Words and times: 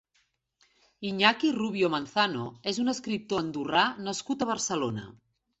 Iñaki 1.09 1.51
Rubio 1.57 1.91
Manzano 1.95 2.47
és 2.73 2.81
un 2.85 2.95
escriptor 2.97 3.45
andorrà 3.45 3.87
nascut 4.09 4.43
a 4.47 4.53
Barcelona. 4.55 5.09